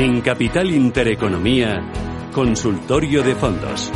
En 0.00 0.20
Capital 0.20 0.70
Intereconomía, 0.70 1.82
Consultorio 2.32 3.24
de 3.24 3.34
Fondos. 3.34 3.90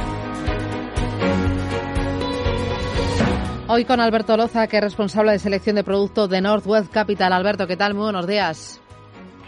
Hoy 3.69 3.85
con 3.85 4.01
Alberto 4.01 4.37
Loza, 4.37 4.67
que 4.67 4.79
es 4.79 4.83
responsable 4.83 5.31
de 5.31 5.39
selección 5.39 5.77
de 5.77 5.85
producto 5.85 6.27
de 6.27 6.41
Northwest 6.41 6.93
Capital. 6.93 7.33
Alberto, 7.33 7.69
¿qué 7.69 7.77
tal? 7.77 7.95
Muy 7.95 8.03
buenos 8.03 8.27
días. 8.27 8.83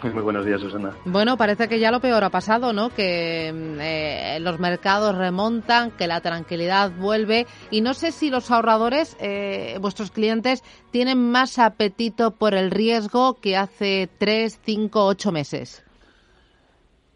Muy 0.01 0.23
buenos 0.23 0.45
días, 0.45 0.61
Susana. 0.61 0.95
Bueno, 1.03 1.35
parece 1.35 1.67
que 1.67 1.77
ya 1.77 1.91
lo 1.91 1.99
peor 1.99 2.23
ha 2.23 2.29
pasado, 2.29 2.71
¿no? 2.71 2.87
Que 2.89 3.49
eh, 3.49 4.39
los 4.39 4.57
mercados 4.57 5.13
remontan, 5.13 5.91
que 5.91 6.07
la 6.07 6.21
tranquilidad 6.21 6.89
vuelve 6.97 7.47
y 7.69 7.81
no 7.81 7.93
sé 7.93 8.13
si 8.13 8.29
los 8.29 8.49
ahorradores, 8.49 9.17
eh, 9.19 9.77
vuestros 9.81 10.09
clientes, 10.09 10.63
tienen 10.89 11.31
más 11.31 11.59
apetito 11.59 12.31
por 12.31 12.53
el 12.53 12.71
riesgo 12.71 13.33
que 13.41 13.57
hace 13.57 14.09
tres, 14.17 14.57
cinco, 14.63 15.05
ocho 15.05 15.33
meses. 15.33 15.84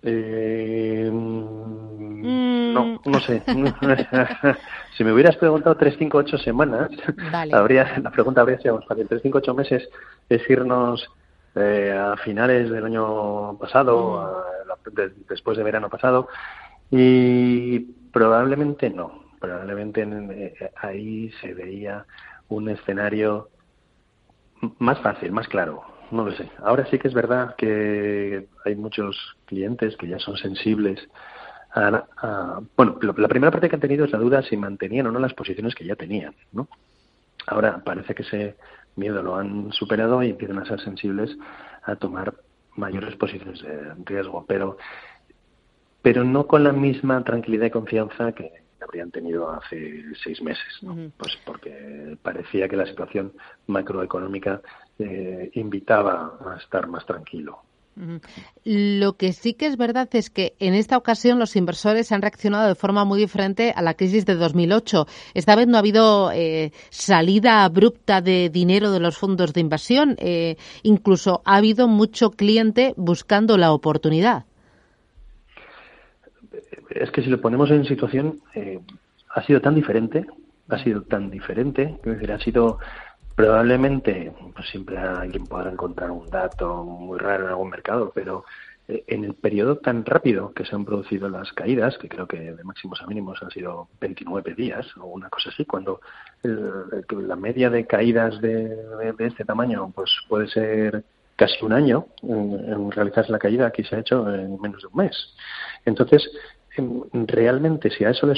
Eh, 0.04 1.10
mm. 1.12 2.74
No, 2.74 3.02
no 3.06 3.20
sé. 3.22 3.42
si 4.98 5.04
me 5.04 5.12
hubieras 5.12 5.36
preguntado 5.38 5.76
3, 5.76 5.96
5, 5.98 6.18
8 6.18 6.38
semanas, 6.38 6.90
habría, 7.52 8.00
la 8.00 8.12
pregunta 8.12 8.42
habría 8.42 8.60
sido 8.60 8.82
fácil. 8.82 9.08
3, 9.08 9.22
5, 9.22 9.38
8 9.40 9.54
meses 9.54 9.90
es 10.30 10.50
irnos 10.50 11.10
eh, 11.56 11.98
a 11.98 12.16
finales 12.18 12.70
del 12.70 12.86
año 12.86 13.58
pasado, 13.58 14.46
mm. 14.86 15.26
después 15.28 15.58
de 15.58 15.64
verano 15.64 15.90
pasado, 15.90 16.28
y 16.92 17.80
probablemente 18.12 18.90
no. 18.90 19.28
Probablemente 19.40 20.02
eh, 20.04 20.72
ahí 20.76 21.32
se 21.42 21.54
veía 21.54 22.06
un 22.50 22.70
escenario 22.70 23.50
más 24.80 25.00
fácil, 25.00 25.32
más 25.32 25.48
claro 25.48 25.99
no 26.12 26.26
lo 26.26 26.32
sé. 26.32 26.50
Ahora 26.60 26.86
sí 26.88 27.00
que 27.00 27.08
es 27.08 27.14
verdad 27.14 27.56
que 27.56 28.48
hay 28.66 28.76
muchos 28.76 29.38
clientes 29.46 29.96
que 29.98 30.08
ya 30.08 30.20
son 30.20 30.38
sensibles 30.38 31.00
a, 31.72 32.62
bueno, 32.76 32.98
la 33.02 33.28
primera 33.28 33.52
parte 33.52 33.70
que 33.70 33.76
han 33.76 33.82
tenido 33.82 34.06
es 34.06 34.12
la 34.12 34.18
duda 34.18 34.42
si 34.42 34.58
mantenían 34.58 35.08
o 35.08 35.12
no 35.12 35.20
las 35.20 35.34
posiciones 35.34 35.76
que 35.76 35.86
ya 35.86 35.96
tenían, 35.96 36.34
¿no? 36.52 36.68
Ahora 37.46 37.82
parece 37.84 38.16
que 38.16 38.24
ese 38.24 38.58
miedo 38.96 39.22
lo 39.22 39.36
han 39.36 39.72
superado 39.72 40.22
y 40.24 40.32
empiezan 40.32 40.60
a 40.60 40.66
ser 40.66 40.80
sensibles 40.82 41.38
a 41.84 41.96
tomar 41.96 42.34
mayores 42.76 43.16
posiciones 43.16 43.62
de 43.62 43.94
riesgo, 44.06 44.46
pero 44.48 44.78
pero 46.02 46.24
no 46.24 46.48
con 46.48 46.64
la 46.64 46.72
misma 46.72 47.24
tranquilidad 47.24 47.68
y 47.68 47.72
confianza 47.72 48.32
que 48.32 48.52
habrían 48.82 49.12
tenido 49.12 49.52
hace 49.52 50.04
seis 50.24 50.42
meses, 50.42 50.80
pues 51.18 51.38
porque 51.46 52.18
parecía 52.22 52.70
que 52.70 52.78
la 52.78 52.86
situación 52.86 53.34
macroeconómica 53.68 54.62
eh, 55.00 55.50
invitaba 55.54 56.38
a 56.46 56.58
estar 56.58 56.88
más 56.88 57.06
tranquilo. 57.06 57.60
Lo 58.64 59.14
que 59.14 59.34
sí 59.34 59.54
que 59.54 59.66
es 59.66 59.76
verdad 59.76 60.08
es 60.14 60.30
que 60.30 60.54
en 60.60 60.74
esta 60.74 60.98
ocasión 60.98 61.40
los 61.40 61.56
inversores 61.56 62.12
han 62.12 62.22
reaccionado 62.22 62.68
de 62.68 62.76
forma 62.76 63.04
muy 63.04 63.20
diferente 63.20 63.74
a 63.76 63.82
la 63.82 63.94
crisis 63.94 64.26
de 64.26 64.36
2008. 64.36 65.06
Esta 65.34 65.56
vez 65.56 65.68
no 65.68 65.76
ha 65.76 65.80
habido 65.80 66.32
eh, 66.32 66.72
salida 66.90 67.66
abrupta 67.66 68.22
de 68.22 68.50
dinero 68.50 68.92
de 68.92 69.00
los 69.00 69.18
fondos 69.18 69.54
de 69.54 69.62
inversión. 69.62 70.16
Eh, 70.18 70.56
incluso 70.84 71.42
ha 71.46 71.58
habido 71.58 71.88
mucho 71.88 72.32
cliente 72.32 72.94
buscando 72.96 73.58
la 73.58 73.74
oportunidad. 73.74 74.46
Es 76.90 77.12
que 77.12 77.22
si 77.22 77.30
lo 77.30 77.42
ponemos 77.42 77.70
en 77.72 77.86
situación, 77.86 78.40
ha 79.30 79.44
sido 79.46 79.62
tan 79.62 79.76
diferente, 79.76 80.26
ha 80.70 80.84
sido 80.84 81.04
tan 81.04 81.30
diferente, 81.30 82.00
que 82.04 82.32
ha 82.32 82.40
sido 82.40 82.80
Probablemente, 83.40 84.34
pues 84.54 84.68
siempre 84.68 84.98
alguien 84.98 85.46
podrá 85.46 85.72
encontrar 85.72 86.12
un 86.12 86.30
dato 86.30 86.84
muy 86.84 87.18
raro 87.18 87.46
en 87.46 87.50
algún 87.52 87.70
mercado, 87.70 88.12
pero 88.14 88.44
eh, 88.86 89.06
en 89.08 89.24
el 89.24 89.34
periodo 89.34 89.78
tan 89.78 90.04
rápido 90.04 90.52
que 90.52 90.66
se 90.66 90.76
han 90.76 90.84
producido 90.84 91.30
las 91.30 91.54
caídas, 91.54 91.98
que 92.00 92.10
creo 92.10 92.28
que 92.28 92.38
de 92.38 92.64
máximos 92.66 93.02
a 93.02 93.08
mínimos 93.08 93.42
han 93.42 93.50
sido 93.50 93.88
29 94.02 94.56
días 94.56 94.86
o 94.98 95.06
una 95.06 95.30
cosa 95.30 95.52
así, 95.52 95.64
cuando 95.64 96.02
la 96.44 97.38
media 97.38 97.70
de 97.70 97.88
caídas 97.88 98.42
de, 98.42 98.78
este 99.20 99.46
tamaño 99.46 99.90
pues 99.96 100.12
puede 100.28 100.50
ser 100.50 101.06
casi 101.38 101.64
un 101.64 101.72
año 101.72 102.08
en, 102.22 102.92
realizarse 102.92 103.32
la 103.32 103.40
caída, 103.40 103.68
aquí 103.68 103.86
se 103.86 103.96
ha 103.96 104.00
hecho 104.00 104.30
en 104.36 104.60
menos 104.60 104.82
de 104.82 104.88
un 104.90 104.98
mes. 104.98 105.16
Entonces, 105.86 106.30
em, 106.76 107.04
realmente 107.26 107.90
si 107.90 108.04
a 108.04 108.10
eso 108.10 108.28
le 108.28 108.36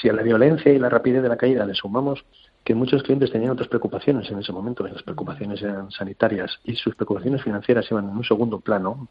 si 0.00 0.08
a 0.08 0.12
la 0.12 0.22
violencia 0.22 0.72
y 0.72 0.78
la 0.78 0.88
rapidez 0.88 1.24
de 1.24 1.30
la 1.30 1.36
caída 1.36 1.66
le 1.66 1.74
sumamos 1.74 2.24
que 2.66 2.74
muchos 2.74 3.04
clientes 3.04 3.30
tenían 3.30 3.52
otras 3.52 3.68
preocupaciones 3.68 4.28
en 4.28 4.40
ese 4.40 4.52
momento, 4.52 4.84
las 4.84 5.00
preocupaciones 5.04 5.62
eran 5.62 5.88
sanitarias 5.92 6.58
y 6.64 6.74
sus 6.74 6.96
preocupaciones 6.96 7.40
financieras 7.44 7.86
iban 7.92 8.08
en 8.08 8.16
un 8.16 8.24
segundo 8.24 8.58
plano, 8.58 9.06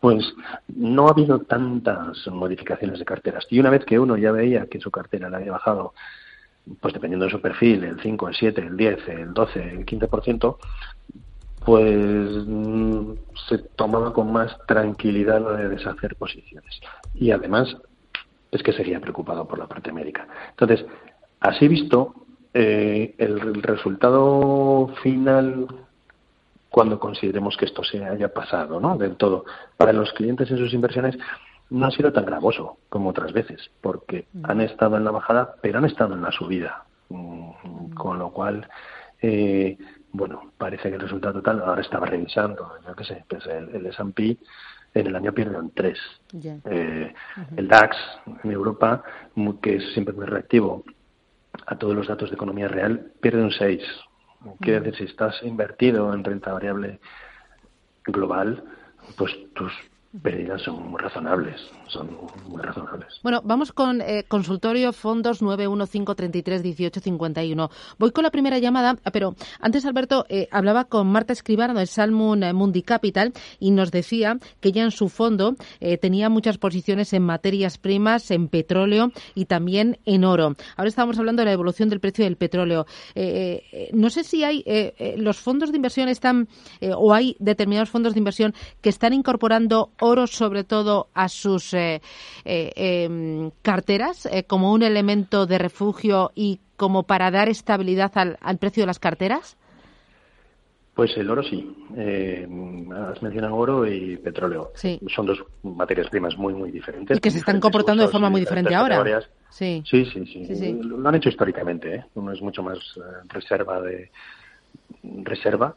pues 0.00 0.34
no 0.66 1.06
ha 1.06 1.12
habido 1.12 1.38
tantas 1.38 2.26
modificaciones 2.26 2.98
de 2.98 3.04
carteras. 3.04 3.46
Y 3.48 3.60
una 3.60 3.70
vez 3.70 3.84
que 3.84 3.96
uno 3.96 4.16
ya 4.16 4.32
veía 4.32 4.66
que 4.66 4.80
su 4.80 4.90
cartera 4.90 5.30
le 5.30 5.36
había 5.36 5.52
bajado, 5.52 5.94
pues 6.80 6.92
dependiendo 6.92 7.26
de 7.26 7.30
su 7.30 7.40
perfil, 7.40 7.84
el 7.84 8.00
5, 8.00 8.28
el 8.28 8.34
7, 8.34 8.60
el 8.60 8.76
10, 8.76 9.08
el 9.08 9.34
12, 9.34 9.62
el 9.62 9.86
15%, 9.86 10.56
pues 11.64 12.44
mm, 12.44 13.12
se 13.48 13.58
tomaba 13.76 14.12
con 14.12 14.32
más 14.32 14.58
tranquilidad 14.66 15.40
lo 15.40 15.52
de 15.52 15.68
deshacer 15.68 16.16
posiciones. 16.16 16.80
Y 17.14 17.30
además 17.30 17.76
es 18.50 18.64
que 18.64 18.72
sería 18.72 18.98
preocupado 18.98 19.46
por 19.46 19.60
la 19.60 19.68
parte 19.68 19.92
médica. 19.92 20.26
Entonces, 20.50 20.84
así 21.38 21.68
visto, 21.68 22.16
eh, 22.54 23.14
el 23.18 23.62
resultado 23.62 24.88
final 25.02 25.66
cuando 26.70 26.98
consideremos 26.98 27.56
que 27.56 27.64
esto 27.64 27.82
se 27.82 28.04
haya 28.04 28.32
pasado, 28.32 28.80
¿no? 28.80 28.96
Del 28.96 29.16
todo. 29.16 29.44
Para 29.76 29.92
los 29.92 30.12
clientes 30.12 30.50
en 30.50 30.58
sus 30.58 30.72
inversiones 30.72 31.18
no 31.70 31.86
ha 31.86 31.90
sido 31.90 32.12
tan 32.12 32.24
gravoso 32.24 32.78
como 32.88 33.10
otras 33.10 33.32
veces, 33.32 33.70
porque 33.80 34.26
mm. 34.32 34.42
han 34.44 34.60
estado 34.60 34.96
en 34.96 35.04
la 35.04 35.10
bajada, 35.10 35.54
pero 35.60 35.78
han 35.78 35.84
estado 35.84 36.14
en 36.14 36.22
la 36.22 36.32
subida. 36.32 36.84
Mm, 37.08 37.92
con 37.94 38.18
lo 38.18 38.30
cual, 38.30 38.68
eh, 39.20 39.76
bueno, 40.12 40.52
parece 40.56 40.88
que 40.88 40.94
el 40.94 41.00
resultado 41.00 41.34
total, 41.34 41.62
ahora 41.62 41.82
estaba 41.82 42.06
revisando, 42.06 42.72
yo 42.86 42.94
qué 42.94 43.04
sé, 43.04 43.24
pues 43.28 43.44
el, 43.46 43.74
el 43.74 43.86
S&P 43.86 44.38
en 44.94 45.06
el 45.06 45.16
año 45.16 45.32
pierden 45.32 45.70
tres. 45.74 45.98
Eh, 46.64 47.12
el 47.56 47.68
DAX 47.68 47.96
en 48.44 48.50
Europa, 48.50 49.02
que 49.62 49.76
es 49.76 49.92
siempre 49.92 50.14
muy 50.14 50.26
reactivo, 50.26 50.84
a 51.66 51.76
todos 51.76 51.94
los 51.94 52.08
datos 52.08 52.30
de 52.30 52.36
economía 52.36 52.68
real, 52.68 53.12
pierde 53.20 53.42
un 53.42 53.52
6. 53.52 53.82
Quiere 54.60 54.80
decir, 54.80 54.96
si 54.96 55.04
estás 55.04 55.42
invertido 55.42 56.12
en 56.14 56.24
renta 56.24 56.52
variable 56.52 57.00
global, 58.04 58.64
pues 59.16 59.36
tus 59.54 59.72
pérdidas 60.22 60.62
son 60.62 60.90
muy 60.90 61.00
razonables, 61.00 61.60
son 61.86 62.10
muy 62.48 62.60
razonables. 62.60 63.20
Bueno, 63.22 63.42
vamos 63.44 63.70
con 63.72 64.00
eh, 64.00 64.24
consultorio 64.26 64.92
fondos 64.92 65.40
915331851. 65.40 67.70
Voy 67.98 68.10
con 68.10 68.24
la 68.24 68.32
primera 68.32 68.58
llamada, 68.58 68.96
pero 69.12 69.36
antes 69.60 69.84
Alberto 69.84 70.26
eh, 70.28 70.48
hablaba 70.50 70.86
con 70.86 71.06
Marta 71.06 71.32
Escribano 71.32 71.78
de 71.78 71.86
Salmon 71.86 72.40
Mundi 72.54 72.82
Capital 72.82 73.32
y 73.60 73.70
nos 73.70 73.92
decía 73.92 74.40
que 74.60 74.72
ya 74.72 74.82
en 74.82 74.90
su 74.90 75.08
fondo 75.08 75.54
eh, 75.78 75.96
tenía 75.96 76.28
muchas 76.28 76.58
posiciones 76.58 77.12
en 77.12 77.22
materias 77.22 77.78
primas, 77.78 78.32
en 78.32 78.48
petróleo 78.48 79.12
y 79.36 79.44
también 79.44 80.00
en 80.06 80.24
oro. 80.24 80.56
Ahora 80.76 80.88
estamos 80.88 81.20
hablando 81.20 81.42
de 81.42 81.46
la 81.46 81.52
evolución 81.52 81.88
del 81.88 82.00
precio 82.00 82.24
del 82.24 82.34
petróleo. 82.36 82.84
no 83.92 84.10
sé 84.10 84.24
si 84.24 84.42
hay 84.42 84.64
los 85.16 85.38
fondos 85.38 85.70
de 85.70 85.76
inversión 85.76 86.08
están 86.08 86.48
o 86.96 87.14
hay 87.14 87.36
determinados 87.38 87.90
fondos 87.90 88.14
de 88.14 88.18
inversión 88.18 88.54
que 88.80 88.88
están 88.88 89.12
incorporando 89.12 89.92
oro 90.00 90.26
sobre 90.26 90.64
todo 90.64 91.08
a 91.14 91.28
sus 91.28 91.74
eh, 91.74 92.00
eh, 92.44 92.72
em, 92.76 93.50
carteras 93.62 94.26
eh, 94.26 94.44
como 94.44 94.72
un 94.72 94.82
elemento 94.82 95.46
de 95.46 95.58
refugio 95.58 96.32
y 96.34 96.60
como 96.80 97.02
para 97.02 97.30
dar 97.30 97.50
estabilidad 97.50 98.10
al, 98.14 98.58
precio 98.58 98.82
de 98.82 98.86
las 98.86 98.98
carteras? 98.98 99.58
Pues 100.94 101.14
el 101.18 101.30
oro 101.30 101.42
sí. 101.42 101.76
Eh, 101.94 102.48
has 103.10 103.22
mencionado 103.22 103.54
oro 103.54 103.86
y 103.86 104.16
petróleo. 104.16 104.72
Son 105.14 105.26
dos 105.26 105.44
materias 105.62 106.08
primas 106.08 106.38
muy, 106.38 106.54
muy 106.54 106.70
diferentes. 106.70 107.18
Y 107.18 107.20
que 107.20 107.30
se 107.30 107.38
están 107.38 107.60
comportando 107.60 108.02
de 108.02 108.08
forma 108.08 108.30
muy 108.30 108.40
diferente 108.40 108.74
ahora. 108.74 109.20
Sí. 109.50 109.82
Sí, 109.84 110.06
sí, 110.06 110.24
sí, 110.26 110.78
Lo 110.82 111.06
han 111.06 111.16
hecho 111.16 111.28
históricamente. 111.28 111.96
¿eh? 111.96 112.04
Uno 112.14 112.32
es 112.32 112.40
mucho 112.40 112.62
más 112.62 112.78
eh, 112.96 113.00
reserva 113.28 113.82
de 113.82 114.10
reserva 115.02 115.74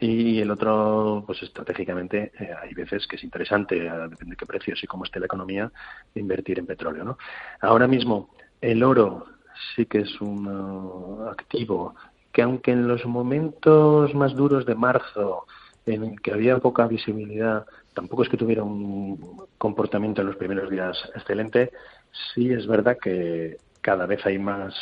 y 0.00 0.40
el 0.40 0.50
otro, 0.50 1.24
pues 1.26 1.42
estratégicamente, 1.42 2.32
eh, 2.38 2.50
hay 2.60 2.74
veces 2.74 3.06
que 3.06 3.16
es 3.16 3.24
interesante, 3.24 3.76
depende 3.80 4.32
de 4.32 4.36
qué 4.36 4.46
precios 4.46 4.82
y 4.82 4.86
cómo 4.86 5.04
esté 5.04 5.20
la 5.20 5.26
economía, 5.26 5.70
invertir 6.14 6.58
en 6.58 6.66
petróleo. 6.66 7.04
¿no? 7.04 7.18
Ahora 7.60 7.86
mismo, 7.86 8.30
el 8.60 8.82
oro 8.82 9.26
sí 9.74 9.86
que 9.86 10.00
es 10.00 10.20
un 10.20 10.46
uh, 10.46 11.28
activo 11.28 11.94
que 12.32 12.42
aunque 12.42 12.72
en 12.72 12.88
los 12.88 13.04
momentos 13.04 14.14
más 14.14 14.34
duros 14.34 14.64
de 14.64 14.74
marzo, 14.74 15.44
en 15.84 16.16
que 16.16 16.32
había 16.32 16.58
poca 16.58 16.86
visibilidad, 16.86 17.66
tampoco 17.92 18.22
es 18.22 18.28
que 18.28 18.38
tuviera 18.38 18.62
un 18.62 19.46
comportamiento 19.58 20.22
en 20.22 20.28
los 20.28 20.36
primeros 20.36 20.70
días 20.70 20.96
excelente, 21.14 21.72
sí 22.32 22.50
es 22.52 22.66
verdad 22.66 22.96
que 23.00 23.58
cada 23.82 24.06
vez 24.06 24.24
hay 24.24 24.38
más 24.38 24.74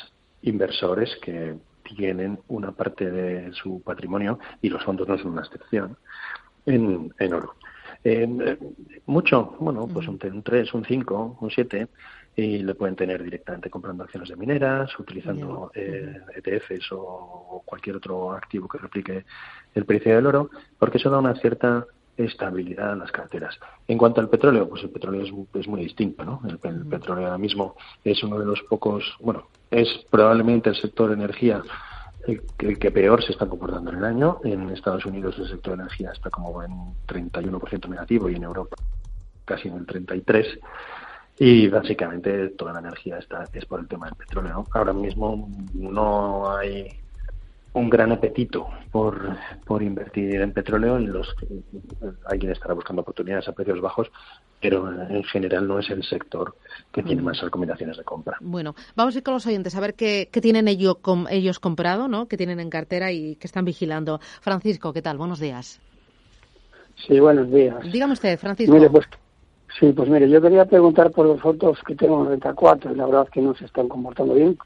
inversores 0.42 1.16
que 1.22 1.56
tienen 1.94 2.38
una 2.48 2.72
parte 2.72 3.10
de 3.10 3.52
su 3.52 3.82
patrimonio, 3.82 4.38
y 4.62 4.68
los 4.68 4.84
fondos 4.84 5.08
no 5.08 5.18
son 5.18 5.32
una 5.32 5.42
excepción, 5.42 5.96
en, 6.66 7.12
oro. 7.32 7.54
Eh, 8.02 8.58
mucho, 9.06 9.56
bueno, 9.60 9.86
pues 9.86 10.08
un, 10.08 10.18
un 10.22 10.42
3, 10.42 10.74
un 10.74 10.84
5, 10.84 11.38
un 11.40 11.50
7, 11.50 11.88
y 12.36 12.58
le 12.62 12.74
pueden 12.74 12.96
tener 12.96 13.22
directamente 13.22 13.70
comprando 13.70 14.04
acciones 14.04 14.28
de 14.28 14.36
mineras, 14.36 14.98
utilizando 14.98 15.70
eh, 15.74 16.20
ETFs 16.36 16.92
o 16.92 17.62
cualquier 17.64 17.96
otro 17.96 18.32
activo 18.32 18.68
que 18.68 18.78
replique 18.78 19.24
el 19.74 19.84
precio 19.84 20.14
del 20.14 20.26
oro, 20.26 20.50
porque 20.78 20.98
eso 20.98 21.10
da 21.10 21.18
una 21.18 21.34
cierta 21.34 21.86
estabilidad 22.24 22.92
a 22.92 22.96
las 22.96 23.12
carteras. 23.12 23.58
En 23.88 23.98
cuanto 23.98 24.20
al 24.20 24.28
petróleo, 24.28 24.68
pues 24.68 24.82
el 24.82 24.90
petróleo 24.90 25.22
es, 25.22 25.68
muy 25.68 25.82
distinto, 25.82 26.24
¿no? 26.24 26.40
El, 26.48 26.58
petróleo 26.86 27.26
ahora 27.26 27.38
mismo 27.38 27.76
es 28.04 28.22
uno 28.22 28.38
de 28.38 28.46
los 28.46 28.62
pocos, 28.62 29.16
bueno, 29.20 29.48
es 29.70 29.88
probablemente 30.10 30.70
el 30.70 30.76
sector 30.76 31.12
energía 31.12 31.62
el, 32.26 32.42
el, 32.58 32.78
que 32.78 32.90
peor 32.90 33.24
se 33.24 33.32
está 33.32 33.46
comportando 33.46 33.90
en 33.90 33.98
el 33.98 34.04
año. 34.04 34.40
En 34.44 34.70
Estados 34.70 35.06
Unidos 35.06 35.36
el 35.38 35.48
sector 35.48 35.76
de 35.76 35.82
energía 35.82 36.10
está 36.12 36.30
como 36.30 36.62
en 36.62 36.72
31% 37.06 37.88
negativo 37.88 38.28
y 38.28 38.34
en 38.36 38.44
Europa 38.44 38.76
casi 39.44 39.68
en 39.68 39.74
el 39.74 39.86
33%. 39.86 40.60
Y 41.38 41.68
básicamente 41.68 42.50
toda 42.50 42.74
la 42.74 42.80
energía 42.80 43.18
está 43.18 43.44
es 43.52 43.64
por 43.64 43.80
el 43.80 43.88
tema 43.88 44.06
del 44.06 44.14
petróleo. 44.14 44.66
Ahora 44.72 44.92
mismo 44.92 45.48
no 45.72 46.54
hay 46.54 47.00
un 47.72 47.88
gran 47.88 48.12
apetito 48.12 48.68
por, 48.90 49.36
por 49.64 49.82
invertir 49.82 50.40
en 50.40 50.52
petróleo 50.52 50.98
y 50.98 51.06
los 51.06 51.34
alguien 52.26 52.52
estará 52.52 52.74
buscando 52.74 53.02
oportunidades 53.02 53.48
a 53.48 53.52
precios 53.52 53.80
bajos 53.80 54.10
pero 54.60 54.90
en 54.90 55.24
general 55.24 55.66
no 55.66 55.78
es 55.78 55.88
el 55.90 56.02
sector 56.04 56.54
que 56.92 57.02
tiene 57.02 57.22
mm. 57.22 57.24
más 57.24 57.40
recomendaciones 57.40 57.96
de 57.96 58.04
compra. 58.04 58.36
Bueno, 58.40 58.74
vamos 58.94 59.14
a 59.14 59.18
ir 59.18 59.24
con 59.24 59.34
los 59.34 59.46
oyentes 59.46 59.74
a 59.74 59.80
ver 59.80 59.94
qué, 59.94 60.28
qué 60.30 60.40
tienen 60.40 60.68
ellos, 60.68 60.98
ellos 61.30 61.58
comprado, 61.58 62.08
¿no? 62.08 62.28
qué 62.28 62.36
tienen 62.36 62.60
en 62.60 62.68
cartera 62.68 63.10
y 63.10 63.36
qué 63.36 63.46
están 63.46 63.64
vigilando. 63.64 64.20
Francisco, 64.42 64.92
¿qué 64.92 65.00
tal? 65.00 65.16
Buenos 65.16 65.40
días. 65.40 65.80
Sí, 67.06 67.18
buenos 67.18 67.50
días. 67.50 67.76
Dígame 67.90 68.12
usted, 68.12 68.38
Francisco. 68.38 68.76
pues 68.90 69.06
Sí, 69.78 69.92
pues 69.92 70.08
mire, 70.08 70.28
yo 70.28 70.42
quería 70.42 70.64
preguntar 70.64 71.12
por 71.12 71.26
los 71.26 71.40
fotos 71.40 71.78
que 71.86 71.94
tengo 71.94 72.22
en 72.22 72.30
Renta 72.30 72.54
4 72.54 72.92
y 72.92 72.96
la 72.96 73.06
verdad 73.06 73.24
es 73.26 73.30
que 73.30 73.40
no 73.40 73.54
se 73.54 73.66
están 73.66 73.88
comportando 73.88 74.34
bien. 74.34 74.58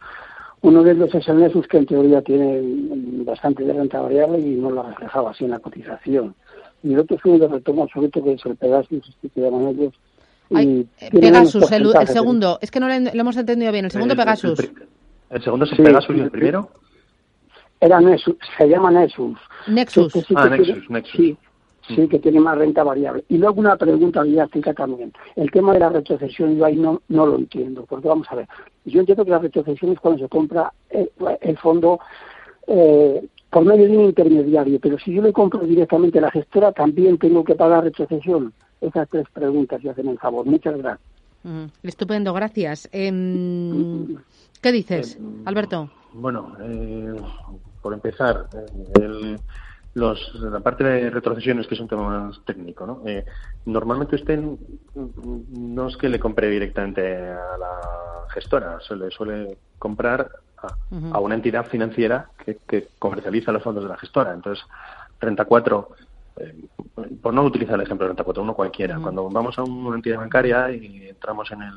Uno 0.64 0.82
de 0.82 0.92
ellos 0.92 1.14
es 1.14 1.28
el 1.28 1.40
Nesus, 1.40 1.68
que 1.68 1.76
en 1.76 1.84
teoría 1.84 2.22
tiene 2.22 2.58
bastante 3.26 3.64
de 3.64 3.74
renta 3.74 4.00
variable 4.00 4.38
y 4.38 4.54
no 4.54 4.70
lo 4.70 4.80
ha 4.80 4.88
reflejado 4.88 5.28
así 5.28 5.44
en 5.44 5.50
la 5.50 5.58
cotización. 5.58 6.34
Y 6.82 6.94
el 6.94 7.00
otro 7.00 7.18
es 7.18 7.24
uno 7.26 7.38
de 7.38 7.48
retomo 7.48 7.82
absoluto, 7.82 8.24
que 8.24 8.32
es 8.32 8.46
el 8.46 8.56
Pegasus, 8.56 9.06
este 9.06 9.28
que 9.28 9.40
llaman 9.42 9.68
ellos. 9.68 9.92
Eh, 10.56 10.86
Pegasus, 11.12 11.70
el, 11.70 11.92
segundo. 12.06 12.58
Es 12.62 12.70
que 12.70 12.80
no 12.80 12.88
lo, 12.88 12.94
hemos 12.94 13.36
entendido 13.36 13.72
bien. 13.72 13.84
El 13.84 13.90
segundo 13.90 14.16
Pegasus. 14.16 14.58
El, 15.28 15.42
segundo 15.42 15.66
es 15.66 15.72
el 15.72 15.84
Pegasus 15.84 16.16
y 16.16 16.20
el 16.20 16.30
primero. 16.30 16.70
Era 17.78 18.00
Nesus, 18.00 18.36
se 18.56 18.66
llama 18.66 18.90
Nesus. 18.90 19.36
Nexus. 19.66 20.14
ah, 20.34 20.48
Nexus, 20.48 20.88
Nexus. 20.88 21.14
Sí, 21.14 21.36
sí 21.88 22.08
que 22.08 22.18
tiene 22.18 22.40
más 22.40 22.56
renta 22.56 22.82
variable. 22.82 23.24
Y 23.28 23.38
luego 23.38 23.60
una 23.60 23.76
pregunta 23.76 24.22
didáctica 24.22 24.72
también. 24.72 25.12
El 25.36 25.50
tema 25.50 25.72
de 25.72 25.80
la 25.80 25.90
retrocesión 25.90 26.56
yo 26.56 26.64
ahí 26.64 26.76
no, 26.76 27.02
no 27.08 27.26
lo 27.26 27.36
entiendo, 27.36 27.84
porque 27.88 28.08
vamos 28.08 28.26
a 28.30 28.36
ver, 28.36 28.48
yo 28.84 29.00
entiendo 29.00 29.24
que 29.24 29.30
la 29.30 29.38
retrocesión 29.38 29.92
es 29.92 30.00
cuando 30.00 30.22
se 30.22 30.28
compra 30.28 30.72
el, 30.90 31.58
fondo 31.58 31.98
eh, 32.66 33.26
por 33.50 33.64
medio 33.64 33.88
de 33.88 33.96
un 33.96 34.04
intermediario, 34.04 34.78
pero 34.80 34.98
si 34.98 35.14
yo 35.14 35.22
le 35.22 35.32
compro 35.32 35.60
directamente 35.60 36.18
a 36.18 36.22
la 36.22 36.30
gestora, 36.30 36.72
también 36.72 37.18
tengo 37.18 37.44
que 37.44 37.54
pagar 37.54 37.84
retrocesión. 37.84 38.52
Esas 38.80 39.08
tres 39.08 39.26
preguntas 39.32 39.82
y 39.82 39.88
hacen 39.88 40.08
el 40.08 40.18
favor. 40.18 40.44
Muchas 40.44 40.76
gracias. 40.76 41.08
estupendo, 41.82 42.34
gracias. 42.34 42.88
Em, 42.92 44.16
¿Qué 44.60 44.72
dices, 44.72 45.16
eh, 45.16 45.22
Alberto? 45.46 45.90
Bueno, 46.12 46.54
eh, 46.60 47.14
por 47.80 47.94
empezar, 47.94 48.48
el 49.00 49.38
los, 49.94 50.34
la 50.34 50.60
parte 50.60 50.84
de 50.84 51.10
retrocesiones, 51.10 51.66
que 51.66 51.74
es 51.74 51.80
un 51.80 51.88
tema 51.88 52.26
más 52.26 52.44
técnico, 52.44 52.86
¿no? 52.86 53.02
Eh, 53.06 53.24
normalmente 53.64 54.16
usted 54.16 54.42
no 54.94 55.88
es 55.88 55.96
que 55.96 56.08
le 56.08 56.18
compre 56.18 56.50
directamente 56.50 57.16
a 57.16 57.56
la 57.56 58.26
gestora, 58.30 58.78
se 58.80 58.96
le 58.96 59.10
suele 59.10 59.56
comprar 59.78 60.30
a, 61.12 61.20
una 61.20 61.36
entidad 61.36 61.66
financiera 61.66 62.30
que, 62.44 62.88
comercializa 62.98 63.52
los 63.52 63.62
fondos 63.62 63.84
de 63.84 63.90
la 63.90 63.96
gestora. 63.96 64.32
Entonces, 64.32 64.64
Renta 65.20 65.44
4, 65.44 65.88
eh, 66.38 66.64
por 67.22 67.32
no 67.32 67.44
utilizar 67.44 67.76
el 67.76 67.82
ejemplo 67.82 68.06
de 68.06 68.08
Renta 68.08 68.24
4, 68.24 68.42
uno 68.42 68.54
cualquiera, 68.54 68.98
cuando 68.98 69.30
vamos 69.30 69.58
a 69.58 69.62
una 69.62 69.96
entidad 69.96 70.18
bancaria 70.18 70.72
y 70.72 71.08
entramos 71.08 71.50
en 71.52 71.62
el 71.62 71.74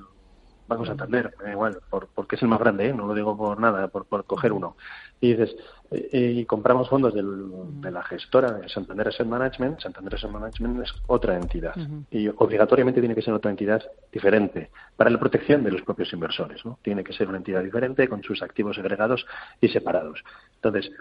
Banco 0.67 0.85
Santander, 0.85 1.33
igual, 1.49 1.79
por, 1.89 2.07
porque 2.07 2.35
es 2.35 2.41
el 2.41 2.47
más 2.47 2.59
grande, 2.59 2.87
¿eh? 2.87 2.93
no 2.93 3.07
lo 3.07 3.13
digo 3.13 3.37
por 3.37 3.59
nada, 3.59 3.87
por, 3.87 4.05
por 4.05 4.25
coger 4.25 4.51
uno. 4.51 4.75
Y 5.21 5.31
dices, 5.31 5.55
eh, 5.89 6.33
y 6.35 6.45
compramos 6.45 6.89
fondos 6.89 7.13
de 7.13 7.91
la 7.91 8.03
gestora 8.03 8.51
de 8.51 8.67
Santander 8.67 9.07
Asset 9.07 9.25
Management, 9.25 9.79
Santander 9.79 10.15
Asset 10.15 10.29
Management 10.29 10.83
es 10.83 10.93
otra 11.07 11.35
entidad 11.35 11.75
y 12.11 12.27
obligatoriamente 12.27 12.99
tiene 12.99 13.15
que 13.15 13.21
ser 13.21 13.33
otra 13.33 13.49
entidad 13.49 13.81
diferente 14.11 14.69
para 14.97 15.09
la 15.09 15.19
protección 15.19 15.63
de 15.63 15.71
los 15.71 15.81
propios 15.83 16.11
inversores. 16.11 16.65
¿no? 16.65 16.77
Tiene 16.81 17.03
que 17.03 17.13
ser 17.13 17.29
una 17.29 17.37
entidad 17.37 17.63
diferente 17.63 18.09
con 18.09 18.21
sus 18.21 18.41
activos 18.41 18.75
segregados 18.75 19.25
y 19.61 19.69
separados. 19.69 20.23
Entonces, 20.55 20.91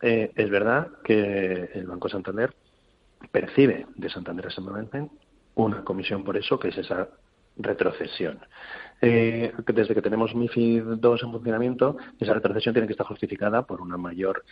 eh, 0.00 0.32
es 0.34 0.50
verdad 0.50 0.88
que 1.04 1.70
el 1.74 1.86
Banco 1.86 2.08
Santander 2.08 2.52
percibe 3.30 3.86
de 3.94 4.10
Santander 4.10 4.48
Asset 4.48 4.64
Management 4.64 5.12
una 5.54 5.84
comisión 5.84 6.24
por 6.24 6.36
eso, 6.36 6.58
que 6.58 6.68
es 6.68 6.78
esa 6.78 7.08
retrocesión. 7.56 8.40
Eh, 9.04 9.52
desde 9.66 9.94
que 9.94 10.00
tenemos 10.00 10.32
MIFID 10.32 10.82
2 10.98 11.22
en 11.24 11.32
funcionamiento, 11.32 11.96
esa 12.20 12.34
retrocesión 12.34 12.72
tiene 12.72 12.86
que 12.86 12.92
estar 12.92 13.06
justificada 13.06 13.62
por 13.66 13.80
un 13.80 13.88
mayor 14.00 14.44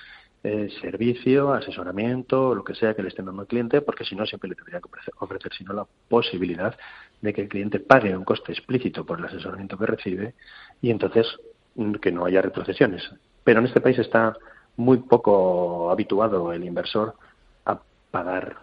eh, 0.42 0.68
servicio, 0.80 1.52
asesoramiento, 1.52 2.52
lo 2.52 2.64
que 2.64 2.74
sea 2.74 2.94
que 2.94 3.02
le 3.02 3.10
estén 3.10 3.26
dando 3.26 3.42
al 3.42 3.46
cliente, 3.46 3.80
porque 3.80 4.04
si 4.04 4.16
no, 4.16 4.26
siempre 4.26 4.50
le 4.50 4.56
tendría 4.56 4.80
que 4.80 4.88
ofrecer, 5.20 5.52
sino 5.56 5.72
la 5.72 5.86
posibilidad 6.08 6.76
de 7.20 7.32
que 7.32 7.42
el 7.42 7.48
cliente 7.48 7.78
pague 7.78 8.16
un 8.16 8.24
coste 8.24 8.50
explícito 8.50 9.06
por 9.06 9.20
el 9.20 9.26
asesoramiento 9.26 9.78
que 9.78 9.86
recibe 9.86 10.34
y 10.82 10.90
entonces 10.90 11.28
mm, 11.76 11.94
que 11.94 12.10
no 12.10 12.24
haya 12.24 12.42
retrocesiones. 12.42 13.08
Pero 13.44 13.60
en 13.60 13.66
este 13.66 13.80
país 13.80 14.00
está 14.00 14.36
muy 14.76 14.98
poco 14.98 15.92
habituado 15.92 16.52
el 16.52 16.64
inversor 16.64 17.14
a 17.66 17.78
pagar 18.10 18.56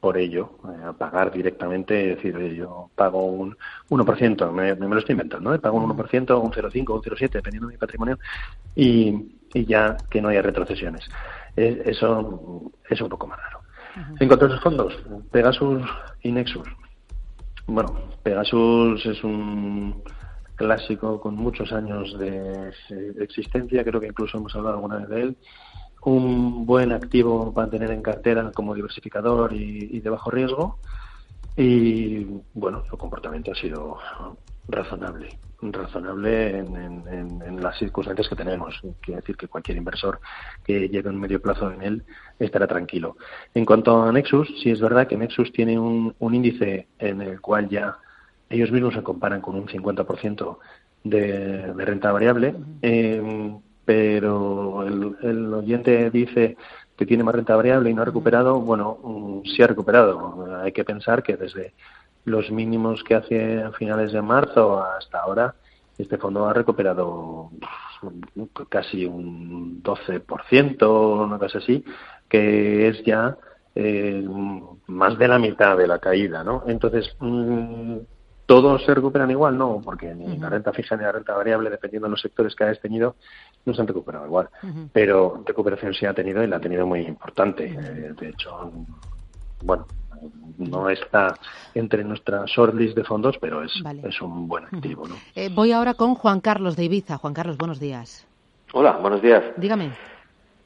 por 0.00 0.16
ello, 0.16 0.52
eh, 0.64 0.92
pagar 0.96 1.30
directamente, 1.30 2.12
es 2.12 2.16
decir, 2.16 2.54
yo 2.54 2.90
pago 2.94 3.26
un 3.26 3.56
1%, 3.90 4.50
me, 4.50 4.74
me 4.74 4.88
lo 4.88 4.98
estoy 4.98 5.12
inventando, 5.12 5.54
¿eh? 5.54 5.58
pago 5.58 5.76
un 5.76 5.90
1%, 5.90 6.42
un 6.42 6.50
0,5, 6.50 6.94
un 6.94 7.02
0,7, 7.02 7.30
dependiendo 7.30 7.68
de 7.68 7.74
mi 7.74 7.78
patrimonio, 7.78 8.18
y, 8.74 9.36
y 9.52 9.66
ya 9.66 9.98
que 10.08 10.22
no 10.22 10.28
haya 10.28 10.40
retrocesiones. 10.40 11.06
Eh, 11.54 11.82
eso 11.84 12.72
es 12.88 13.00
un 13.00 13.08
poco 13.10 13.26
más 13.26 13.38
raro. 13.38 13.60
En 14.18 14.28
cuanto 14.28 14.46
a 14.46 14.48
esos 14.48 14.62
fondos, 14.62 14.96
Pegasus 15.30 15.82
y 16.22 16.32
Nexus. 16.32 16.68
Bueno, 17.66 17.92
Pegasus 18.22 19.04
es 19.04 19.22
un 19.22 20.02
clásico 20.54 21.20
con 21.20 21.34
muchos 21.34 21.72
años 21.72 22.18
de 22.18 22.72
existencia, 23.20 23.84
creo 23.84 24.00
que 24.00 24.06
incluso 24.06 24.38
hemos 24.38 24.54
hablado 24.54 24.76
alguna 24.76 24.96
vez 24.98 25.08
de 25.08 25.22
él 25.22 25.36
un 26.02 26.64
buen 26.64 26.92
activo 26.92 27.52
para 27.52 27.70
tener 27.70 27.90
en 27.90 28.02
cartera 28.02 28.50
como 28.52 28.74
diversificador 28.74 29.52
y, 29.52 30.00
de 30.00 30.10
bajo 30.10 30.30
riesgo. 30.30 30.78
Y 31.56 32.26
bueno, 32.54 32.84
su 32.88 32.96
comportamiento 32.96 33.52
ha 33.52 33.54
sido 33.54 33.98
razonable, 34.68 35.28
razonable 35.60 36.58
en, 36.58 37.60
las 37.60 37.78
circunstancias 37.78 38.28
que 38.28 38.36
tenemos. 38.36 38.80
Quiere 39.00 39.20
decir 39.20 39.36
que 39.36 39.48
cualquier 39.48 39.76
inversor 39.76 40.20
que 40.64 40.88
lleve 40.88 41.10
un 41.10 41.20
medio 41.20 41.42
plazo 41.42 41.70
en 41.70 41.82
él 41.82 42.02
estará 42.38 42.66
tranquilo. 42.66 43.16
En 43.52 43.66
cuanto 43.66 44.02
a 44.02 44.12
Nexus, 44.12 44.48
sí 44.62 44.70
es 44.70 44.80
verdad 44.80 45.06
que 45.06 45.18
Nexus 45.18 45.52
tiene 45.52 45.78
un, 45.78 46.14
índice 46.20 46.86
en 46.98 47.20
el 47.20 47.40
cual 47.40 47.68
ya 47.68 47.98
ellos 48.48 48.70
mismos 48.70 48.94
se 48.94 49.02
comparan 49.02 49.42
con 49.42 49.56
un 49.56 49.66
50% 49.66 50.58
de, 51.04 51.74
de 51.74 51.84
renta 51.84 52.12
variable 52.12 52.54
pero 53.90 54.84
el, 54.86 55.52
oyente 55.52 56.12
dice 56.12 56.56
que 56.96 57.04
tiene 57.04 57.24
más 57.24 57.34
renta 57.34 57.56
variable 57.56 57.90
y 57.90 57.94
no 57.94 58.02
ha 58.02 58.04
recuperado, 58.04 58.60
bueno, 58.60 58.98
mm, 59.02 59.40
sí 59.48 59.64
ha 59.64 59.66
recuperado. 59.66 60.60
Hay 60.62 60.70
que 60.70 60.84
pensar 60.84 61.24
que 61.24 61.36
desde 61.36 61.74
los 62.24 62.52
mínimos 62.52 63.02
que 63.02 63.16
hace 63.16 63.60
a 63.60 63.72
finales 63.72 64.12
de 64.12 64.22
marzo 64.22 64.80
hasta 64.80 65.18
ahora, 65.18 65.56
este 65.98 66.18
fondo 66.18 66.46
ha 66.46 66.52
recuperado 66.52 67.50
casi 68.68 69.06
un 69.06 69.82
12%, 69.82 71.24
una 71.24 71.38
cosa 71.38 71.58
así, 71.58 71.84
que 72.28 72.86
es 72.86 73.02
ya 73.02 73.36
eh, 73.74 74.24
más 74.86 75.18
de 75.18 75.26
la 75.26 75.40
mitad 75.40 75.76
de 75.76 75.88
la 75.88 75.98
caída, 75.98 76.44
¿no? 76.44 76.62
Entonces, 76.68 77.12
mm, 77.18 77.96
¿todos 78.50 78.82
se 78.84 78.92
recuperan 78.92 79.30
igual? 79.30 79.56
No, 79.56 79.80
porque 79.80 80.12
ni 80.12 80.36
la 80.36 80.48
renta 80.48 80.72
fija 80.72 80.96
ni 80.96 81.04
la 81.04 81.12
renta 81.12 81.34
variable, 81.34 81.70
dependiendo 81.70 82.08
de 82.08 82.10
los 82.10 82.20
sectores 82.20 82.56
que 82.56 82.64
hayas 82.64 82.80
tenido, 82.80 83.14
no 83.64 83.72
se 83.72 83.80
han 83.80 83.86
recuperado 83.86 84.26
igual. 84.26 84.48
Pero 84.92 85.44
recuperación 85.46 85.94
sí 85.94 86.04
ha 86.04 86.12
tenido 86.12 86.42
y 86.42 86.48
la 86.48 86.56
ha 86.56 86.60
tenido 86.60 86.84
muy 86.84 87.02
importante. 87.02 87.66
Eh, 87.66 88.12
de 88.18 88.28
hecho, 88.28 88.72
bueno, 89.62 89.86
no 90.58 90.90
está 90.90 91.38
entre 91.76 92.02
nuestra 92.02 92.42
shortlist 92.44 92.96
de 92.96 93.04
fondos, 93.04 93.38
pero 93.40 93.62
es, 93.62 93.72
es 94.02 94.20
un 94.20 94.48
buen 94.48 94.64
activo. 94.64 95.06
¿no? 95.06 95.14
Eh, 95.36 95.48
voy 95.54 95.70
ahora 95.70 95.94
con 95.94 96.16
Juan 96.16 96.40
Carlos 96.40 96.74
de 96.74 96.86
Ibiza. 96.86 97.18
Juan 97.18 97.32
Carlos, 97.32 97.56
buenos 97.56 97.78
días. 97.78 98.26
Hola, 98.72 98.96
buenos 98.96 99.22
días. 99.22 99.44
Dígame. 99.58 99.92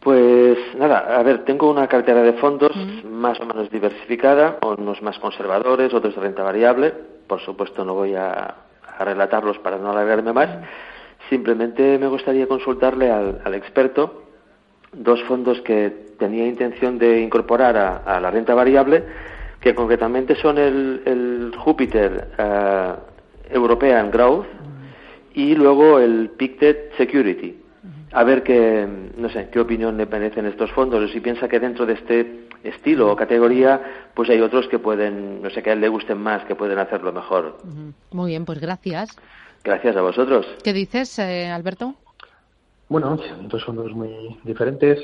Pues 0.05 0.59
nada, 0.77 1.19
a 1.19 1.23
ver, 1.23 1.47
tengo 1.47 1.71
una 1.71 1.89
cartera 1.89 2.23
de 2.23 2.35
fondos 2.35 2.77
más 3.07 3.41
o 3.41 3.47
menos 3.47 3.71
diversificada, 3.71 4.59
unos 4.61 5.01
más 5.01 5.19
conservadores, 5.19 5.95
otros 5.95 6.15
de 6.15 6.21
renta 6.21 6.43
variable. 6.43 6.93
Por 7.27 7.41
supuesto, 7.41 7.87
no 7.87 7.95
voy 7.95 8.15
a, 8.15 8.55
relatarlos 9.01 9.59
para 9.61 9.79
no 9.79 9.93
alargarme 9.93 10.35
más. 10.35 10.51
Simplemente 11.31 11.99
me 11.99 12.07
gustaría 12.07 12.47
consultarle 12.47 13.11
al, 13.11 13.55
experto 13.55 14.25
dos 14.93 15.23
fondos 15.23 15.63
que 15.63 15.91
tenía 16.19 16.47
intención 16.47 16.99
de 16.99 17.23
incorporar 17.23 17.75
a, 17.79 18.21
la 18.21 18.31
renta 18.31 18.55
variable, 18.55 19.03
que 19.59 19.75
concretamente 19.75 20.37
son 20.37 20.59
el, 20.59 21.51
Júpiter 21.57 22.29
uh, 22.39 23.55
European 23.55 24.11
Growth 24.11 24.45
y 25.33 25.55
luego 25.55 25.99
el 25.99 26.29
Pictet 26.37 26.95
Security 26.99 27.64
a 28.15 28.23
ver 28.23 28.45
qué, 28.45 28.87
no 29.17 29.29
sé, 29.29 29.49
qué 29.51 29.59
opinión 29.59 29.97
le 29.97 30.07
merecen 30.07 30.47
estos 30.47 30.71
fondos 30.71 31.03
o 31.03 31.13
si 31.13 31.21
piensa 31.21 31.49
que 31.49 31.59
dentro 31.59 31.85
de 31.85 31.95
este 31.95 32.47
estilo 32.63 33.11
o 33.11 33.17
categoría, 33.17 34.11
pues 34.15 34.31
hay 34.31 34.41
otros 34.41 34.69
que 34.69 34.79
pueden, 34.79 35.43
no 35.43 35.51
sé, 35.51 35.65
que 35.65 35.71
a 35.71 35.73
él 35.73 35.81
le 35.81 35.89
gusten 35.89 36.19
más, 36.19 36.45
que 36.45 36.55
pueden 36.55 36.79
hacerlo 36.79 37.13
mejor. 37.13 37.59
Muy 38.13 38.31
bien, 38.31 38.45
pues 38.45 38.61
gracias. 38.61 39.17
Gracias 39.65 39.97
a 39.97 40.03
vosotros. 40.03 40.47
¿Qué 40.63 40.73
dices, 40.73 41.19
eh, 41.19 41.49
Alberto? 41.49 41.97
Bueno, 42.89 43.19
dos 43.49 43.65
fondos 43.65 43.93
muy 43.93 44.39
diferentes. 44.45 45.01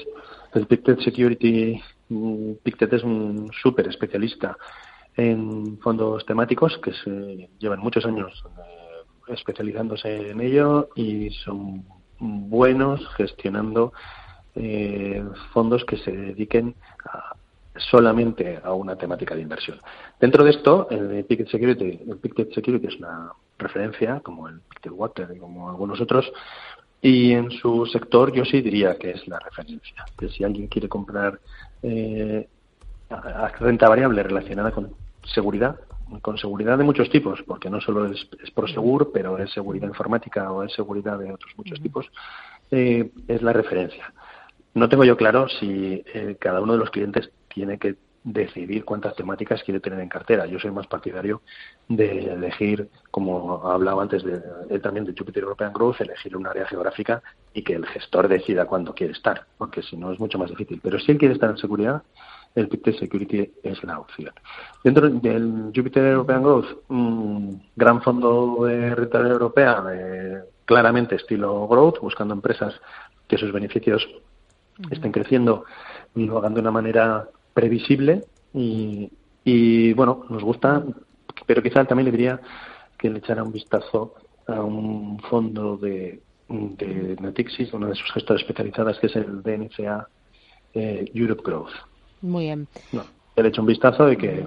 El 0.55 0.67
Pictet 0.67 1.01
Security, 1.01 1.83
mm, 2.11 2.53
Pictet 2.63 2.93
es 2.93 3.03
un 3.03 3.51
súper 3.61 3.89
especialista 3.89 4.57
en 5.17 5.79
fondos 5.79 6.25
temáticos 6.27 6.79
que 6.79 6.93
se 6.93 7.49
llevan 7.59 7.81
muchos 7.81 8.07
años 8.07 8.45
eh, 8.47 9.33
especializándose 9.35 10.31
en 10.31 10.41
ello 10.41 10.91
y 10.95 11.31
son 11.31 11.85
buenos 12.21 13.07
gestionando 13.17 13.93
eh, 14.55 15.25
fondos 15.53 15.85
que 15.85 15.97
se 15.97 16.13
dediquen 16.13 16.75
solamente 17.77 18.61
a 18.63 18.73
una 18.73 18.97
temática 18.97 19.35
de 19.35 19.43
inversión. 19.43 19.81
Dentro 20.21 20.45
de 20.45 20.51
esto, 20.51 20.89
el 20.91 21.25
Pictet 21.25 21.49
Security, 21.49 22.01
el 22.09 22.17
Pictet 22.19 22.53
Security 22.53 22.87
es 22.87 22.97
una 22.97 23.33
referencia, 23.59 24.21
como 24.21 24.49
el 24.49 24.61
Pictet 24.61 24.93
Water 24.93 25.29
y 25.35 25.39
como 25.39 25.71
algunos 25.71 26.01
otros, 26.01 26.31
y 27.03 27.33
en 27.33 27.51
su 27.51 27.87
sector 27.87 28.33
yo 28.33 28.45
sí 28.45 28.61
diría 28.61 28.97
que 28.99 29.13
es 29.13 29.27
la 29.27 29.39
referencia. 29.39 30.05
Que 30.19 30.29
si 30.29 30.45
alguien 30.45 30.67
quiere 30.67 30.89
comprar 30.89 31.41
eh, 31.83 32.47
renta 33.59 33.89
variable 33.89 34.23
relacionada 34.23 34.71
con 34.71 34.93
seguridad, 35.25 35.77
con 36.23 36.39
seguridad 36.39 36.77
de 36.79 36.85
muchos 36.85 37.09
tipos, 37.11 37.43
porque 37.47 37.71
no 37.71 37.81
solo 37.81 38.07
es, 38.07 38.29
es 38.43 38.51
Prosegur, 38.51 39.11
pero 39.13 39.39
es 39.39 39.53
seguridad 39.53 39.89
informática 39.89 40.51
o 40.53 40.63
es 40.63 40.73
seguridad 40.73 41.19
de 41.19 41.33
otros 41.33 41.53
muchos 41.57 41.81
tipos, 41.81 42.11
eh, 42.71 43.11
es 43.29 43.43
la 43.43 43.53
referencia. 43.53 44.13
No 44.75 44.89
tengo 44.89 45.05
yo 45.05 45.17
claro 45.17 45.49
si 45.49 46.03
eh, 46.15 46.37
cada 46.39 46.61
uno 46.61 46.75
de 46.75 46.79
los 46.79 46.91
clientes 46.91 47.31
tiene 47.49 47.79
que 47.79 47.97
decidir 48.23 48.85
cuántas 48.85 49.17
temáticas 49.17 49.63
quiere 49.63 49.81
tener 49.81 49.99
en 50.01 50.09
cartera. 50.09 50.47
Yo 50.47 50.59
soy 50.59 50.71
más 50.71 50.87
partidario 50.87 51.43
de 51.89 52.33
elegir, 52.33 52.89
como 53.11 53.67
hablaba 53.67 54.03
antes 54.03 54.23
de, 54.23 54.41
eh, 54.69 54.79
también 54.79 55.07
de 55.07 55.15
Jupiter 55.17 55.43
European 55.43 55.73
Growth, 55.73 56.01
elegir 56.01 56.37
un 56.37 56.47
área 56.47 56.67
geográfica 56.67 57.23
y 57.55 57.63
que 57.63 57.75
el 57.75 57.87
gestor 57.87 58.29
decida 58.29 58.67
cuándo 58.67 58.95
quiere 58.95 59.15
estar, 59.15 59.47
porque 59.57 59.83
si 59.83 59.97
no 59.97 60.13
es 60.13 60.21
mucho 60.21 60.39
más 60.39 60.51
difícil. 60.51 60.81
Pero 60.83 60.99
si 60.99 61.13
él 61.13 61.19
quiere 61.19 61.35
estar 61.35 61.51
en 61.51 61.57
seguridad, 61.57 62.03
el 62.55 62.69
Pictet 62.69 62.99
Security 62.99 63.51
es 63.63 63.83
la 63.85 64.01
opción. 64.01 64.33
Dentro 64.83 65.09
del 65.09 65.73
Jupiter 65.75 66.05
European 66.05 66.43
Growth, 66.43 66.67
un 66.89 67.63
gran 67.77 68.03
fondo 68.03 68.65
de 68.65 68.95
renta 68.95 69.19
europea, 69.21 69.83
claramente 70.65 71.17
estilo 71.17 71.67
growth, 71.69 72.01
buscando 72.01 72.35
empresas 72.35 72.75
que 73.29 73.39
sus 73.39 73.53
beneficios 73.53 74.07
estén 74.91 75.13
creciendo 75.13 75.65
y 76.15 76.27
lo 76.27 76.39
hagan 76.39 76.55
de 76.55 76.61
una 76.61 76.71
manera 76.71 77.29
previsible 77.55 78.25
y, 78.53 79.93
bueno, 79.95 80.25
nos 80.29 80.43
gusta, 80.43 80.83
pero 81.47 81.63
quizá 81.63 81.85
también 81.85 82.07
le 82.07 82.13
diría 82.13 82.41
que 82.99 83.11
le 83.11 83.19
echara 83.19 83.43
un 83.43 83.53
vistazo 83.53 84.15
a 84.47 84.61
un 84.63 85.21
fondo 85.21 85.77
de, 85.77 86.21
de 86.49 87.17
Natixis, 87.21 87.73
una 87.73 87.89
de 87.89 87.95
sus 87.95 88.13
gestoras 88.13 88.43
especializadas, 88.43 88.99
que 88.99 89.07
es 89.07 89.17
el 89.17 89.43
DNCA 89.43 90.09
eh, 90.75 91.11
Europe 91.15 91.43
Growth. 91.45 91.90
Muy 92.23 92.45
bien. 92.45 92.69
No, 92.93 93.05
le 93.37 93.49
hecho 93.49 93.63
un 93.63 93.67
vistazo 93.67 94.07
de 94.07 94.17
que 94.17 94.47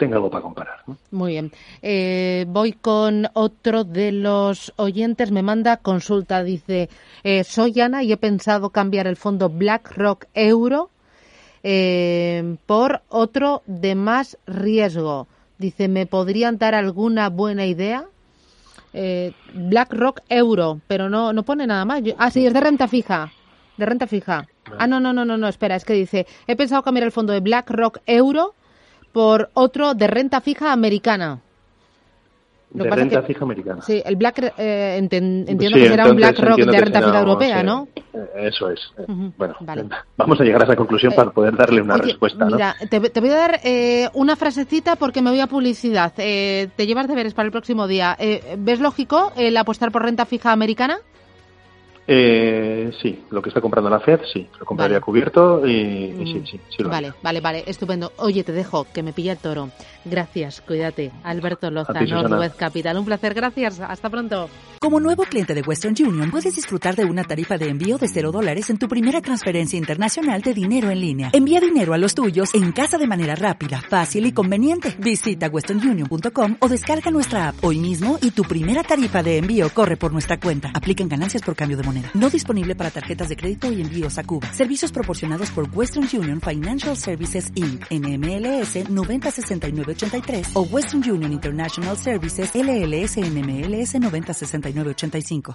tenga 0.00 0.16
algo 0.16 0.30
para 0.30 0.42
comparar. 0.42 0.82
Muy 1.10 1.32
bien. 1.32 1.52
Eh, 1.82 2.46
voy 2.48 2.72
con 2.72 3.28
otro 3.34 3.84
de 3.84 4.12
los 4.12 4.72
oyentes. 4.76 5.30
Me 5.30 5.42
manda 5.42 5.76
consulta. 5.76 6.42
Dice, 6.42 6.88
eh, 7.22 7.44
soy 7.44 7.78
Ana 7.80 8.02
y 8.02 8.12
he 8.12 8.16
pensado 8.16 8.70
cambiar 8.70 9.06
el 9.06 9.16
fondo 9.16 9.50
BlackRock 9.50 10.26
Euro 10.34 10.90
eh, 11.62 12.56
por 12.66 13.02
otro 13.10 13.62
de 13.66 13.94
más 13.94 14.38
riesgo. 14.46 15.28
Dice, 15.58 15.88
¿me 15.88 16.06
podrían 16.06 16.56
dar 16.56 16.74
alguna 16.74 17.28
buena 17.28 17.66
idea? 17.66 18.06
BlackRock 18.92 20.22
Euro, 20.30 20.80
pero 20.88 21.08
no, 21.08 21.32
no 21.32 21.44
pone 21.44 21.64
nada 21.64 21.84
más. 21.84 22.02
ah, 22.18 22.30
sí, 22.30 22.44
es 22.44 22.52
de 22.52 22.60
renta 22.60 22.88
fija. 22.88 23.30
De 23.76 23.86
renta 23.86 24.08
fija. 24.08 24.48
Ah, 24.78 24.86
no, 24.86 25.00
no, 25.00 25.12
no, 25.12 25.24
no, 25.24 25.36
no, 25.36 25.48
espera, 25.48 25.76
es 25.76 25.84
que 25.84 25.94
dice, 25.94 26.26
he 26.46 26.56
pensado 26.56 26.82
cambiar 26.82 27.04
el 27.04 27.12
fondo 27.12 27.32
de 27.32 27.40
BlackRock 27.40 27.98
Euro 28.06 28.54
por 29.12 29.50
otro 29.54 29.94
de 29.94 30.06
renta 30.06 30.40
fija 30.40 30.72
americana. 30.72 31.40
de 32.70 32.88
renta 32.88 33.22
fija 33.22 33.44
americana. 33.44 33.82
Sí, 33.82 34.00
el 34.04 34.14
Black, 34.16 34.54
eh, 34.56 34.96
entiendo 34.98 35.76
que 35.76 35.88
será 35.88 36.08
un 36.08 36.16
BlackRock 36.16 36.58
de 36.58 36.80
renta 36.80 37.02
fija 37.02 37.18
europea, 37.18 37.62
¿no? 37.62 37.88
Eh, 38.12 38.48
eso 38.48 38.70
es. 38.70 38.80
Eh, 38.98 39.04
bueno, 39.36 39.56
vamos 40.16 40.40
a 40.40 40.44
llegar 40.44 40.60
a 40.60 40.64
esa 40.64 40.76
conclusión 40.76 41.12
para 41.14 41.30
poder 41.30 41.56
darle 41.56 41.82
una 41.82 41.96
respuesta. 41.96 42.44
Mira, 42.46 42.76
te, 42.88 43.00
te, 43.00 43.20
voy 43.20 43.30
a 43.30 43.36
dar 43.36 43.60
una 44.14 44.36
frasecita 44.36 44.96
porque 44.96 45.22
me 45.22 45.30
voy 45.30 45.40
a 45.40 45.48
publicidad. 45.48 46.12
te 46.14 46.86
llevas 46.86 47.08
deberes 47.08 47.34
para 47.34 47.46
el 47.46 47.52
próximo 47.52 47.88
día. 47.88 48.16
¿Ves 48.58 48.78
lógico 48.78 49.32
el 49.36 49.56
apostar 49.56 49.90
por 49.90 50.04
renta 50.04 50.24
fija 50.24 50.52
americana? 50.52 50.98
Eh, 52.12 52.90
sí, 53.00 53.22
lo 53.30 53.40
que 53.40 53.50
está 53.50 53.60
comprando 53.60 53.88
la 53.88 54.00
Fed, 54.00 54.18
sí, 54.32 54.44
lo 54.58 54.66
compraría 54.66 55.00
cubierto 55.00 55.64
y, 55.64 56.12
sí, 56.26 56.42
sí, 56.44 56.60
sí 56.76 56.82
Vale, 56.82 57.12
vale, 57.22 57.40
vale, 57.40 57.62
estupendo. 57.68 58.10
Oye, 58.16 58.42
te 58.42 58.50
dejo, 58.50 58.84
que 58.92 59.04
me 59.04 59.12
pilla 59.12 59.30
el 59.30 59.38
toro. 59.38 59.70
Gracias, 60.04 60.60
cuídate. 60.60 61.12
Alberto 61.22 61.70
Loza, 61.70 61.92
Northwest 61.92 62.56
Capital. 62.56 62.96
Un 62.96 63.04
placer, 63.04 63.32
gracias. 63.32 63.78
Hasta 63.78 64.10
pronto. 64.10 64.48
Como 64.80 64.98
nuevo 64.98 65.22
cliente 65.24 65.54
de 65.54 65.60
Western 65.60 65.94
Union, 66.00 66.30
puedes 66.32 66.56
disfrutar 66.56 66.96
de 66.96 67.04
una 67.04 67.22
tarifa 67.22 67.58
de 67.58 67.68
envío 67.68 67.96
de 67.98 68.08
cero 68.08 68.32
dólares 68.32 68.70
en 68.70 68.78
tu 68.78 68.88
primera 68.88 69.20
transferencia 69.20 69.78
internacional 69.78 70.40
de 70.40 70.54
dinero 70.54 70.90
en 70.90 71.00
línea. 71.00 71.30
Envía 71.32 71.60
dinero 71.60 71.92
a 71.92 71.98
los 71.98 72.14
tuyos 72.16 72.54
en 72.54 72.72
casa 72.72 72.98
de 72.98 73.06
manera 73.06 73.36
rápida, 73.36 73.82
fácil 73.88 74.26
y 74.26 74.32
conveniente. 74.32 74.96
Visita 74.98 75.48
westernunion.com 75.48 76.56
o 76.58 76.68
descarga 76.68 77.12
nuestra 77.12 77.48
app 77.50 77.62
hoy 77.62 77.78
mismo 77.78 78.18
y 78.20 78.32
tu 78.32 78.42
primera 78.42 78.82
tarifa 78.82 79.22
de 79.22 79.36
envío 79.36 79.68
corre 79.68 79.96
por 79.96 80.12
nuestra 80.12 80.40
cuenta. 80.40 80.72
Aplican 80.74 81.08
ganancias 81.08 81.42
por 81.42 81.54
cambio 81.54 81.76
de 81.76 81.82
moneda. 81.84 81.99
No 82.14 82.30
disponible 82.30 82.74
para 82.74 82.90
tarjetas 82.90 83.28
de 83.28 83.36
crédito 83.36 83.70
y 83.70 83.82
envíos 83.82 84.18
a 84.18 84.24
Cuba. 84.24 84.52
Servicios 84.52 84.90
proporcionados 84.90 85.50
por 85.50 85.68
Western 85.72 86.08
Union 86.12 86.40
Financial 86.40 86.96
Services 86.96 87.52
Inc. 87.54 87.84
NMLS 87.90 88.88
906983 88.88 90.52
o 90.54 90.62
Western 90.62 91.10
Union 91.10 91.32
International 91.32 91.96
Services 91.96 92.50
LLS 92.54 93.18
NMLS 93.18 94.00
906985. 94.00 95.40